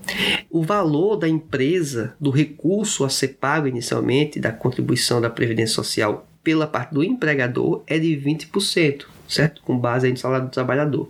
O 0.49 0.63
valor 0.63 1.17
da 1.17 1.27
empresa, 1.27 2.15
do 2.21 2.29
recurso 2.29 3.03
a 3.03 3.09
ser 3.09 3.35
pago 3.37 3.67
inicialmente, 3.67 4.39
da 4.39 4.53
contribuição 4.53 5.19
da 5.19 5.29
Previdência 5.29 5.75
Social 5.75 6.30
pela 6.43 6.67
parte 6.67 6.93
do 6.93 7.03
empregador, 7.03 7.83
é 7.87 7.97
de 7.99 8.09
20% 8.15 9.05
certo? 9.31 9.61
Com 9.63 9.77
base 9.79 10.09
no 10.09 10.17
salário 10.17 10.47
do 10.47 10.51
trabalhador. 10.51 11.09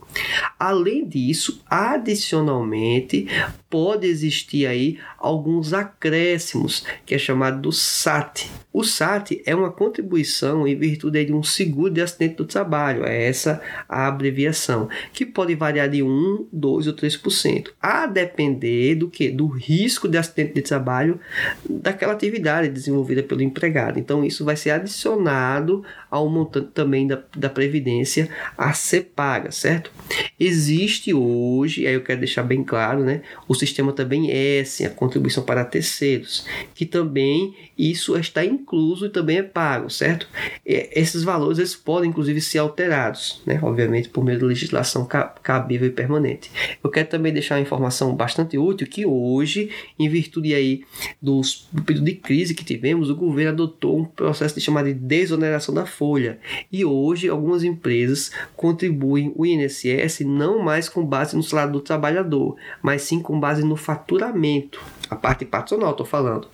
Além 0.59 1.07
disso, 1.07 1.61
adicionalmente, 1.67 3.27
pode 3.71 4.05
existir 4.05 4.67
aí 4.67 4.99
alguns 5.17 5.73
acréscimos, 5.73 6.85
que 7.05 7.15
é 7.15 7.17
chamado 7.17 7.61
do 7.61 7.71
SAT. 7.71 8.47
O 8.73 8.83
SAT 8.83 9.41
é 9.45 9.55
uma 9.55 9.71
contribuição 9.71 10.67
em 10.67 10.75
virtude 10.75 11.25
de 11.25 11.33
um 11.33 11.41
seguro 11.41 11.93
de 11.93 12.01
acidente 12.01 12.35
do 12.35 12.45
trabalho, 12.45 13.05
é 13.05 13.25
essa 13.25 13.61
a 13.87 14.07
abreviação, 14.07 14.89
que 15.13 15.25
pode 15.25 15.55
variar 15.55 15.89
de 15.89 16.03
1, 16.03 16.47
2 16.51 16.87
ou 16.87 16.93
3%, 16.93 17.69
a 17.81 18.05
depender 18.05 18.95
do 18.95 19.09
que? 19.09 19.29
Do 19.29 19.47
risco 19.47 20.07
de 20.07 20.17
acidente 20.17 20.53
de 20.53 20.61
trabalho 20.61 21.19
daquela 21.67 22.13
atividade 22.13 22.67
desenvolvida 22.69 23.23
pelo 23.23 23.41
empregado. 23.41 23.99
Então, 23.99 24.23
isso 24.23 24.43
vai 24.43 24.57
ser 24.57 24.71
adicionado 24.71 25.83
ao 26.09 26.29
montante 26.29 26.71
também 26.73 27.07
da, 27.07 27.21
da 27.37 27.49
previdência 27.49 28.29
a 28.57 28.73
ser 28.73 29.11
paga, 29.15 29.51
certo? 29.51 29.91
Existe 30.37 31.13
hoje, 31.13 31.87
aí 31.87 31.93
eu 31.93 32.03
quero 32.03 32.19
deixar 32.19 32.43
bem 32.43 32.63
claro, 32.63 33.03
né? 33.03 33.21
O 33.47 33.60
sistema 33.61 33.93
também 33.93 34.31
S, 34.31 34.85
a 34.85 34.89
contribuição 34.89 35.43
para 35.43 35.63
terceiros, 35.63 36.45
que 36.75 36.85
também 36.85 37.55
isso 37.77 38.17
está 38.17 38.43
incluso 38.43 39.05
e 39.05 39.09
também 39.09 39.37
é 39.37 39.43
pago, 39.43 39.89
certo? 39.89 40.27
E 40.65 40.89
esses 40.93 41.23
valores 41.23 41.57
eles 41.57 41.75
podem 41.75 42.09
inclusive 42.09 42.41
ser 42.41 42.59
alterados, 42.59 43.41
né? 43.45 43.59
Obviamente 43.61 44.09
por 44.09 44.23
meio 44.23 44.39
da 44.39 44.45
legislação 44.45 45.07
cabível 45.41 45.87
e 45.87 45.91
permanente. 45.91 46.51
Eu 46.83 46.89
quero 46.89 47.09
também 47.09 47.33
deixar 47.33 47.55
uma 47.55 47.61
informação 47.61 48.15
bastante 48.15 48.57
útil 48.57 48.87
que 48.87 49.05
hoje, 49.05 49.69
em 49.97 50.09
virtude 50.09 50.53
aí 50.53 50.83
dos, 51.21 51.67
do 51.71 51.81
período 51.83 52.05
de 52.05 52.15
crise 52.15 52.53
que 52.53 52.65
tivemos, 52.65 53.09
o 53.09 53.15
governo 53.15 53.51
adotou 53.51 53.99
um 53.99 54.05
processo 54.05 54.55
de 54.55 54.61
chamado 54.61 54.85
de 54.85 54.93
desoneração 54.93 55.73
da 55.73 55.85
folha. 55.85 56.39
E 56.71 56.83
hoje 56.85 57.27
algumas 57.29 57.63
empresas 57.63 58.31
contribuem 58.55 59.31
o 59.35 59.45
INSS 59.45 60.21
não 60.21 60.59
mais 60.59 60.89
com 60.89 61.05
base 61.05 61.35
no 61.35 61.43
salário 61.43 61.73
do 61.73 61.81
trabalhador, 61.81 62.55
mas 62.81 63.01
sim 63.01 63.19
com 63.21 63.39
base 63.39 63.50
no 63.59 63.75
faturamento, 63.75 64.81
a 65.09 65.15
parte 65.15 65.45
patronal, 65.45 65.91
estou 65.91 66.05
falando. 66.05 66.47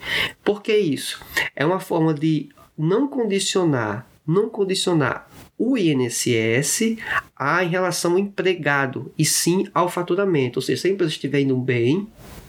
Por 0.43 0.61
que 0.61 0.75
isso? 0.75 1.23
É 1.55 1.65
uma 1.65 1.79
forma 1.79 2.13
de 2.13 2.49
não 2.77 3.07
condicionar, 3.07 4.07
não 4.25 4.49
condicionar 4.49 5.27
o 5.57 5.77
INSS 5.77 6.97
a 7.35 7.63
em 7.63 7.69
relação 7.69 8.13
ao 8.13 8.19
empregado 8.19 9.11
e 9.17 9.25
sim 9.25 9.67
ao 9.73 9.89
faturamento. 9.89 10.59
Ou 10.59 10.61
seja, 10.61 10.81
se 10.81 10.87
a 10.87 10.91
empresa 10.91 11.11
estiver 11.11 11.39
indo 11.39 11.57
bem, 11.57 12.07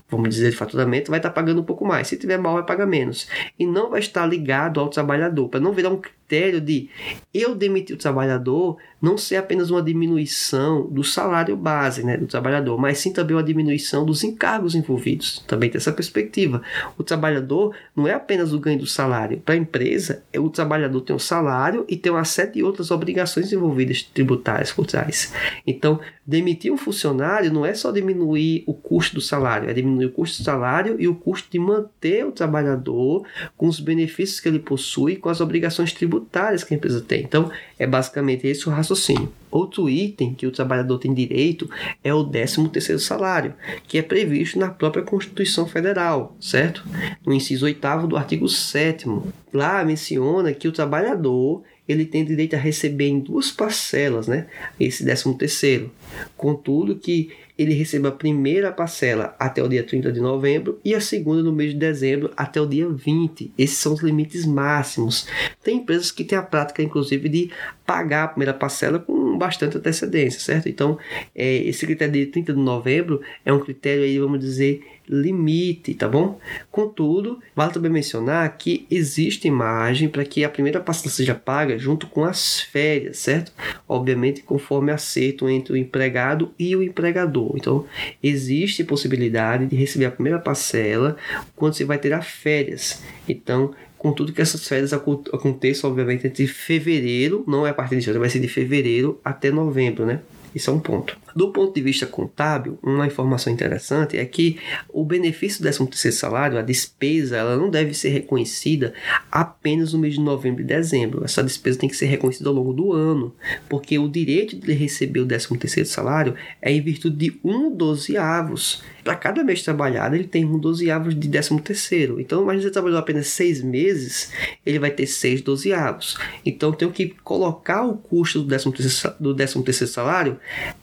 vamos 0.09 0.31
dizer, 0.31 0.50
de 0.50 0.57
faturamento, 0.57 1.11
vai 1.11 1.19
estar 1.19 1.31
pagando 1.31 1.61
um 1.61 1.64
pouco 1.64 1.87
mais. 1.87 2.09
Se 2.09 2.17
tiver 2.17 2.38
mal, 2.38 2.55
vai 2.55 2.64
pagar 2.64 2.87
menos. 2.87 3.28
E 3.59 3.67
não 3.67 3.90
vai 3.90 4.00
estar 4.00 4.26
ligado 4.26 4.81
ao 4.81 4.88
trabalhador, 4.88 5.49
para 5.49 5.61
não 5.61 5.73
virar 5.73 5.90
um 5.90 6.00
critério 6.28 6.61
de 6.61 6.90
eu 7.32 7.54
demitir 7.54 7.97
o 7.97 7.99
trabalhador 7.99 8.76
não 9.00 9.16
ser 9.16 9.37
apenas 9.37 9.70
uma 9.70 9.80
diminuição 9.80 10.87
do 10.90 11.02
salário 11.02 11.56
base 11.56 12.04
né, 12.04 12.16
do 12.16 12.26
trabalhador, 12.26 12.76
mas 12.78 12.99
sim 12.99 13.12
também 13.12 13.37
uma 13.37 13.42
diminuição 13.42 14.04
dos 14.04 14.25
encargos 14.25 14.75
envolvidos. 14.75 15.42
Também 15.47 15.70
tem 15.70 15.78
essa 15.78 15.92
perspectiva. 15.92 16.61
O 16.99 17.04
trabalhador 17.04 17.75
não 17.94 18.06
é 18.06 18.12
apenas 18.12 18.52
o 18.52 18.58
ganho 18.58 18.80
do 18.80 18.87
salário. 18.87 19.40
Para 19.40 19.54
a 19.54 19.58
empresa, 19.58 20.25
o 20.37 20.50
trabalhador 20.50 21.00
tem 21.00 21.14
um 21.14 21.18
salário 21.18 21.85
e 21.88 21.97
tem 21.97 22.11
uma 22.11 22.25
série 22.25 22.52
de 22.52 22.62
outras 22.62 22.90
obrigações 22.90 23.52
envolvidas 23.52 24.02
tributárias 24.02 24.73
por 24.73 24.85
trás. 24.85 25.32
Então, 25.66 26.00
demitir 26.26 26.73
um 26.73 26.76
funcionário 26.76 27.52
não 27.52 27.64
é 27.64 27.73
só 27.75 27.92
diminuir 27.92 28.64
o 28.66 28.75
custo 28.75 29.14
do 29.14 29.20
salário, 29.20 29.70
é 29.70 29.73
diminuir 29.73 30.06
o 30.06 30.12
custo 30.12 30.42
do 30.42 30.44
salário 30.44 30.97
e 30.99 31.06
o 31.06 31.14
custo 31.14 31.49
de 31.50 31.58
manter 31.58 32.26
o 32.26 32.32
trabalhador 32.32 33.25
com 33.56 33.68
os 33.68 33.78
benefícios 33.78 34.40
que 34.40 34.49
ele 34.49 34.58
possui, 34.58 35.16
com 35.16 35.28
as 35.28 35.40
obrigações 35.40 35.92
tributárias 35.92 36.17
tributárias 36.20 36.64
que 36.64 36.75
a 36.75 36.76
empresa 36.76 37.00
tem. 37.00 37.22
Então, 37.22 37.50
é 37.78 37.87
basicamente 37.87 38.46
esse 38.46 38.68
o 38.68 38.72
raciocínio. 38.72 39.32
Outro 39.50 39.88
item 39.88 40.34
que 40.34 40.46
o 40.46 40.52
trabalhador 40.52 40.98
tem 40.98 41.14
direito 41.14 41.70
é 42.04 42.12
o 42.12 42.25
13º 42.25 42.98
salário, 42.98 43.54
que 43.87 43.96
é 43.98 44.02
previsto 44.02 44.58
na 44.58 44.68
própria 44.68 45.02
Constituição 45.02 45.66
Federal, 45.66 46.37
certo? 46.40 46.84
No 47.25 47.32
inciso 47.32 47.64
8 47.64 48.06
do 48.06 48.16
artigo 48.16 48.48
7 48.48 49.06
Lá 49.52 49.82
menciona 49.82 50.52
que 50.52 50.68
o 50.68 50.72
trabalhador 50.72 51.62
ele 51.88 52.04
tem 52.04 52.22
direito 52.22 52.54
a 52.54 52.58
receber 52.58 53.08
em 53.08 53.18
duas 53.18 53.50
parcelas, 53.50 54.26
né? 54.26 54.46
Esse 54.78 55.02
13 55.02 55.34
terceiro. 55.38 55.90
Contudo 56.37 56.96
que 56.96 57.30
ele 57.58 57.74
receba 57.74 58.08
a 58.08 58.12
primeira 58.12 58.70
parcela 58.70 59.34
até 59.36 59.60
o 59.60 59.68
dia 59.68 59.82
30 59.82 60.12
de 60.12 60.20
novembro 60.20 60.78
e 60.84 60.94
a 60.94 61.00
segunda 61.00 61.42
no 61.42 61.52
mês 61.52 61.72
de 61.72 61.78
dezembro 61.78 62.30
até 62.36 62.60
o 62.60 62.66
dia 62.66 62.88
20. 62.88 63.52
Esses 63.58 63.78
são 63.78 63.94
os 63.94 64.00
limites 64.00 64.46
máximos. 64.46 65.26
Tem 65.62 65.78
empresas 65.78 66.12
que 66.12 66.22
têm 66.22 66.38
a 66.38 66.42
prática, 66.42 66.82
inclusive, 66.82 67.28
de 67.28 67.50
pagar 67.84 68.24
a 68.24 68.28
primeira 68.28 68.54
parcela 68.54 69.00
com 69.00 69.17
bastante 69.38 69.76
antecedência, 69.78 70.40
certo? 70.40 70.68
Então, 70.68 70.99
é, 71.35 71.57
esse 71.59 71.87
critério 71.87 72.12
de 72.12 72.26
30 72.26 72.52
de 72.52 72.59
novembro 72.59 73.23
é 73.45 73.52
um 73.52 73.61
critério 73.61 74.04
aí, 74.04 74.18
vamos 74.18 74.40
dizer, 74.40 74.83
limite, 75.09 75.95
tá 75.95 76.07
bom? 76.07 76.38
Contudo, 76.71 77.40
vale 77.57 77.73
também 77.73 77.90
mencionar 77.90 78.57
que 78.59 78.87
existe 78.90 79.50
margem 79.50 80.09
para 80.09 80.25
que 80.25 80.45
a 80.45 80.49
primeira 80.49 80.80
parcela 80.80 81.11
seja 81.11 81.35
paga 81.35 81.78
junto 81.78 82.07
com 82.07 82.25
as 82.25 82.61
férias, 82.61 83.18
certo? 83.18 83.52
Obviamente, 83.88 84.42
conforme 84.42 84.92
acerto 84.92 85.49
entre 85.49 85.73
o 85.73 85.76
empregado 85.76 86.52
e 86.59 86.76
o 86.76 86.83
empregador. 86.83 87.52
Então, 87.57 87.87
existe 88.23 88.85
possibilidade 88.85 89.66
de 89.66 89.76
receber 89.76 90.04
a 90.04 90.11
primeira 90.11 90.38
parcela 90.38 91.16
quando 91.57 91.75
você 91.75 91.85
vai 91.85 91.99
ter 91.99 92.12
as 92.12 92.26
férias. 92.26 93.02
Então, 93.26 93.75
Contudo 93.99 94.33
que 94.33 94.40
essas 94.40 94.67
férias 94.67 94.93
aconteçam, 94.93 95.90
obviamente, 95.90 96.26
entre 96.26 96.47
fevereiro, 96.47 97.45
não 97.47 97.67
é 97.67 97.71
a 97.71 97.75
partir 97.75 97.97
de 97.97 98.02
janeiro, 98.02 98.21
vai 98.21 98.31
ser 98.31 98.38
de 98.40 98.49
fevereiro 98.49 99.21
até 99.25 99.50
novembro, 99.50 100.07
né? 100.07 100.21
Isso 100.55 100.71
é 100.71 100.73
um 100.73 100.81
ponto. 100.81 101.17
Do 101.37 101.52
ponto 101.52 101.75
de 101.75 101.81
vista 101.81 102.07
contábil, 102.07 102.78
uma 102.83 103.07
informação 103.07 103.52
interessante 103.52 104.17
é 104.17 104.25
que 104.25 104.59
o 104.88 105.05
benefício 105.05 105.62
do 105.62 105.87
13 105.87 106.12
salário, 106.12 106.59
a 106.59 106.62
despesa, 106.62 107.37
ela 107.37 107.57
não 107.57 107.69
deve 107.69 107.93
ser 107.93 108.09
reconhecida 108.09 108.95
apenas 109.31 109.93
no 109.93 109.99
mês 109.99 110.14
de 110.14 110.21
novembro 110.21 110.62
e 110.62 110.64
dezembro. 110.64 111.23
Essa 111.25 111.45
despesa 111.45 111.78
tem 111.78 111.88
que 111.88 111.97
ser 111.97 112.07
reconhecida 112.07 112.49
ao 112.49 112.55
longo 112.55 112.73
do 112.73 112.93
ano, 112.93 113.35
porque 113.69 113.99
o 113.99 114.09
direito 114.09 114.57
de 114.57 114.73
receber 114.73 115.21
o 115.21 115.26
13 115.26 115.85
salário 115.85 116.35
é 116.62 116.73
em 116.73 116.81
virtude 116.81 117.17
de 117.17 117.40
um 117.45 117.71
dozeavos. 117.71 118.83
Para 119.08 119.16
cada 119.16 119.42
mês 119.42 119.62
trabalhado, 119.62 120.16
ele 120.16 120.28
tem 120.28 120.44
um 120.44 120.58
dozeavos 120.58 121.18
de 121.18 121.30
13 121.30 121.58
terceiro. 121.62 122.20
Então, 122.20 122.42
imagine 122.42 122.64
você 122.64 122.70
trabalhou 122.70 122.98
apenas 122.98 123.28
seis 123.28 123.62
meses, 123.62 124.30
ele 124.66 124.78
vai 124.78 124.90
ter 124.90 125.06
seis 125.06 125.40
dozeavos. 125.40 126.18
Então, 126.44 126.72
tenho 126.72 126.92
que 126.92 127.14
colocar 127.24 127.86
o 127.86 127.96
custo 127.96 128.42
do 128.42 128.48
13 128.48 129.14
do 129.18 129.34
13 129.34 129.86
salário 129.86 130.38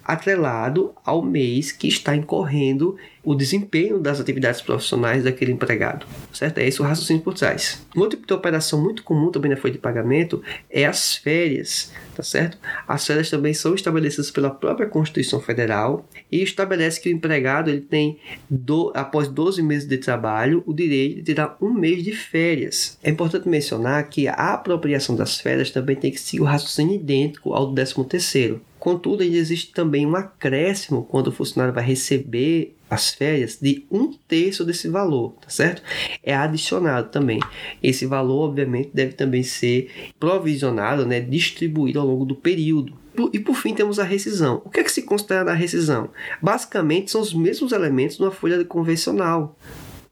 atrelado 0.05 0.93
ao 1.03 1.23
mês 1.23 1.71
que 1.71 1.87
está 1.87 2.15
incorrendo 2.15 2.95
o 3.23 3.33
desempenho 3.33 3.99
das 3.99 4.19
atividades 4.19 4.61
profissionais 4.61 5.23
daquele 5.23 5.51
empregado, 5.51 6.05
certo? 6.31 6.59
É 6.59 6.67
esse 6.67 6.79
o 6.79 6.85
raciocínio 6.85 7.23
por 7.23 7.33
trás. 7.33 7.83
Um 7.95 8.01
outro 8.01 8.17
tipo 8.17 8.27
de 8.27 8.33
operação 8.33 8.79
muito 8.79 9.01
comum 9.01 9.31
também 9.31 9.49
na 9.49 9.57
folha 9.57 9.73
de 9.73 9.79
pagamento 9.79 10.43
é 10.69 10.85
as 10.85 11.15
férias, 11.15 11.91
tá 12.15 12.21
certo? 12.21 12.59
As 12.87 13.05
férias 13.05 13.31
também 13.31 13.51
são 13.51 13.73
estabelecidas 13.73 14.29
pela 14.29 14.51
própria 14.51 14.87
Constituição 14.87 15.41
Federal 15.41 16.07
e 16.31 16.43
estabelece 16.43 17.01
que 17.01 17.09
o 17.09 17.11
empregado 17.11 17.71
ele 17.71 17.81
tem, 17.81 18.19
do, 18.47 18.91
após 18.93 19.27
12 19.27 19.63
meses 19.63 19.87
de 19.87 19.97
trabalho, 19.97 20.61
o 20.67 20.73
direito 20.73 21.15
de 21.15 21.23
tirar 21.23 21.57
um 21.59 21.73
mês 21.73 22.03
de 22.03 22.11
férias. 22.11 22.99
É 23.03 23.09
importante 23.09 23.49
mencionar 23.49 24.07
que 24.07 24.27
a 24.27 24.53
apropriação 24.53 25.15
das 25.15 25.39
férias 25.39 25.71
também 25.71 25.95
tem 25.95 26.11
que 26.11 26.19
seguir 26.19 26.43
o 26.43 26.45
raciocínio 26.45 26.93
idêntico 26.93 27.53
ao 27.53 27.65
do 27.65 27.73
13 27.73 28.03
terceiro. 28.05 28.61
Contudo, 28.85 29.23
existe 29.23 29.71
também 29.71 30.05
um 30.05 30.15
acréscimo 30.15 31.03
quando 31.05 31.29
o 31.29 31.31
funcionário 31.31 31.73
vai 31.73 31.83
receber 31.83 32.75
as 32.87 33.09
férias 33.09 33.57
de 33.59 33.83
um 33.89 34.13
terço 34.27 34.63
desse 34.63 34.87
valor, 34.87 35.31
tá 35.41 35.49
certo? 35.49 35.81
É 36.21 36.35
adicionado 36.35 37.09
também. 37.09 37.39
Esse 37.81 38.05
valor, 38.05 38.47
obviamente, 38.47 38.91
deve 38.93 39.13
também 39.13 39.41
ser 39.41 39.89
provisionado, 40.19 41.03
né, 41.03 41.19
distribuído 41.19 41.99
ao 41.99 42.05
longo 42.05 42.25
do 42.25 42.35
período. 42.35 42.93
E 43.33 43.39
por 43.39 43.55
fim 43.55 43.73
temos 43.73 43.97
a 43.97 44.03
rescisão. 44.03 44.61
O 44.63 44.69
que 44.69 44.81
é 44.81 44.83
que 44.83 44.91
se 44.91 45.01
considera 45.01 45.43
na 45.43 45.53
rescisão? 45.53 46.11
Basicamente 46.39 47.09
são 47.09 47.21
os 47.21 47.33
mesmos 47.33 47.71
elementos 47.71 48.17
de 48.17 48.21
uma 48.21 48.29
folha 48.29 48.63
convencional 48.65 49.57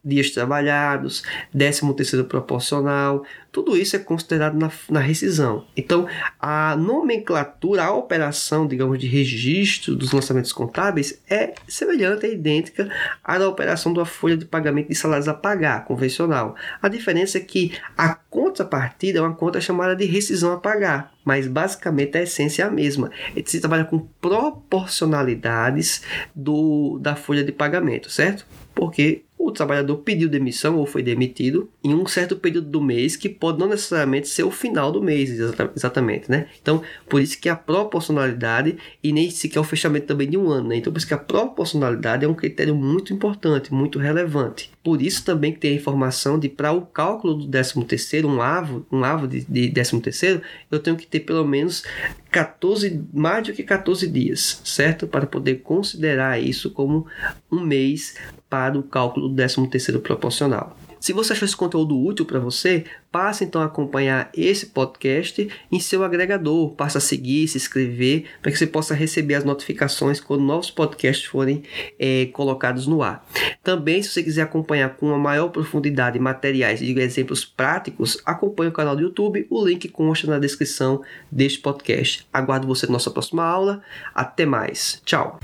dias 0.03 0.31
trabalhados, 0.31 1.23
13 1.51 1.93
terceiro 1.93 2.25
proporcional, 2.25 3.23
tudo 3.53 3.77
isso 3.77 3.95
é 3.95 3.99
considerado 3.99 4.57
na, 4.57 4.71
na 4.89 4.99
rescisão. 4.99 5.65
Então, 5.77 6.07
a 6.39 6.75
nomenclatura, 6.75 7.83
a 7.83 7.93
operação, 7.93 8.67
digamos, 8.67 8.97
de 8.97 9.07
registro 9.07 9.95
dos 9.95 10.11
lançamentos 10.11 10.51
contábeis 10.51 11.21
é 11.29 11.53
semelhante, 11.67 12.25
é 12.25 12.33
idêntica 12.33 12.91
à 13.23 13.37
da 13.37 13.47
operação 13.47 13.93
da 13.93 14.05
folha 14.05 14.35
de 14.35 14.45
pagamento 14.45 14.89
de 14.89 14.95
salários 14.95 15.27
a 15.27 15.33
pagar, 15.33 15.85
convencional. 15.85 16.55
A 16.81 16.89
diferença 16.89 17.37
é 17.37 17.41
que 17.41 17.73
a 17.95 18.15
contrapartida 18.15 19.19
é 19.19 19.21
uma 19.21 19.35
conta 19.35 19.61
chamada 19.61 19.95
de 19.95 20.05
rescisão 20.05 20.51
a 20.51 20.57
pagar, 20.57 21.13
mas 21.23 21.47
basicamente 21.47 22.17
a 22.17 22.23
essência 22.23 22.63
é 22.63 22.65
a 22.65 22.71
mesma. 22.71 23.11
Se 23.45 23.59
trabalha 23.59 23.85
com 23.85 23.99
proporcionalidades 23.99 26.01
do, 26.35 26.97
da 26.99 27.15
folha 27.15 27.43
de 27.43 27.51
pagamento, 27.51 28.09
certo? 28.09 28.47
Porque 28.73 29.23
o 29.45 29.51
trabalhador 29.51 29.97
pediu 29.97 30.29
demissão 30.29 30.77
ou 30.77 30.85
foi 30.85 31.03
demitido 31.03 31.69
em 31.83 31.93
um 31.93 32.05
certo 32.07 32.35
período 32.35 32.69
do 32.69 32.81
mês 32.81 33.15
que 33.15 33.27
pode 33.27 33.59
não 33.59 33.67
necessariamente 33.67 34.27
ser 34.27 34.43
o 34.43 34.51
final 34.51 34.91
do 34.91 35.01
mês, 35.01 35.29
exatamente, 35.75 36.31
né? 36.31 36.47
Então, 36.61 36.81
por 37.09 37.21
isso 37.21 37.39
que 37.39 37.49
a 37.49 37.55
proporcionalidade 37.55 38.77
e 39.03 39.11
nem 39.11 39.29
sequer 39.29 39.59
o 39.59 39.63
fechamento 39.63 40.07
também 40.07 40.29
de 40.29 40.37
um 40.37 40.49
ano, 40.49 40.69
né? 40.69 40.77
Então, 40.77 40.93
por 40.93 40.97
isso 40.97 41.07
que 41.07 41.13
a 41.13 41.17
proporcionalidade 41.17 42.23
é 42.23 42.27
um 42.27 42.33
critério 42.33 42.73
muito 42.73 43.13
importante, 43.13 43.73
muito 43.73 43.99
relevante. 43.99 44.71
Por 44.83 45.01
isso 45.01 45.23
também 45.25 45.53
que 45.53 45.59
tem 45.59 45.71
a 45.71 45.75
informação 45.75 46.39
de 46.39 46.49
para 46.49 46.71
o 46.71 46.81
cálculo 46.81 47.35
do 47.35 47.47
13 47.47 47.83
terceiro, 47.85 48.27
um 48.27 48.41
avo, 48.41 48.85
um 48.91 49.03
avo 49.03 49.27
de, 49.27 49.41
de 49.41 49.69
13 49.69 49.99
terceiro, 50.01 50.41
eu 50.71 50.79
tenho 50.79 50.95
que 50.95 51.07
ter 51.07 51.21
pelo 51.21 51.45
menos 51.45 51.83
14, 52.31 53.01
mais 53.13 53.47
do 53.47 53.53
que 53.53 53.63
14 53.63 54.07
dias, 54.07 54.61
certo? 54.65 55.07
Para 55.07 55.25
poder 55.25 55.61
considerar 55.61 56.41
isso 56.41 56.71
como 56.71 57.05
um 57.51 57.59
mês 57.59 58.15
para 58.53 58.77
o 58.77 58.83
cálculo 58.83 59.27
do 59.27 59.35
13 59.35 59.67
terceiro 59.67 59.99
proporcional. 59.99 60.77
Se 60.99 61.11
você 61.11 61.33
achou 61.33 61.43
esse 61.47 61.57
conteúdo 61.57 61.99
útil 61.99 62.23
para 62.23 62.39
você, 62.39 62.85
passe 63.11 63.43
então 63.43 63.63
a 63.63 63.65
acompanhar 63.65 64.29
esse 64.31 64.67
podcast 64.67 65.49
em 65.71 65.79
seu 65.79 66.03
agregador, 66.03 66.69
passe 66.75 66.99
a 66.99 67.01
seguir, 67.01 67.47
se 67.47 67.57
inscrever, 67.57 68.25
para 68.43 68.51
que 68.51 68.57
você 68.59 68.67
possa 68.67 68.93
receber 68.93 69.33
as 69.33 69.43
notificações 69.43 70.19
quando 70.19 70.43
novos 70.43 70.69
podcasts 70.69 71.25
forem 71.25 71.63
é, 71.97 72.27
colocados 72.27 72.85
no 72.85 73.01
ar. 73.01 73.27
Também, 73.63 74.03
se 74.03 74.09
você 74.09 74.21
quiser 74.21 74.43
acompanhar 74.43 74.95
com 74.97 75.07
uma 75.07 75.17
maior 75.17 75.49
profundidade 75.49 76.19
materiais 76.19 76.79
e 76.79 76.91
exemplos 76.99 77.43
práticos, 77.43 78.21
acompanhe 78.23 78.69
o 78.69 78.73
canal 78.73 78.95
do 78.95 79.01
YouTube, 79.01 79.47
o 79.49 79.65
link 79.65 79.89
consta 79.89 80.27
na 80.27 80.37
descrição 80.37 81.01
deste 81.31 81.59
podcast. 81.59 82.27
Aguardo 82.31 82.67
você 82.67 82.85
na 82.85 82.93
nossa 82.93 83.09
próxima 83.09 83.43
aula. 83.43 83.81
Até 84.13 84.45
mais. 84.45 85.01
Tchau. 85.03 85.39